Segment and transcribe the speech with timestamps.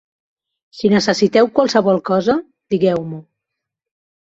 [0.77, 2.39] Si necessiteu qualsevol cosa,
[2.77, 3.23] digueu-m'ho